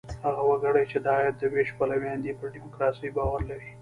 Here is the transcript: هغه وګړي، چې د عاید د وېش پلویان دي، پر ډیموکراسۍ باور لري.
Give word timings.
هغه 0.25 0.41
وګړي، 0.49 0.83
چې 0.91 0.97
د 1.05 1.07
عاید 1.15 1.35
د 1.39 1.43
وېش 1.53 1.69
پلویان 1.77 2.19
دي، 2.23 2.31
پر 2.39 2.47
ډیموکراسۍ 2.55 3.09
باور 3.17 3.39
لري. 3.49 3.69